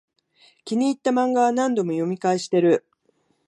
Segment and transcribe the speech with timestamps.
[0.65, 2.87] 気に入ったマンガは何度も読み返してる